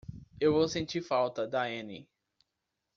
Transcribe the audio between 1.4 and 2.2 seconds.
da Annie.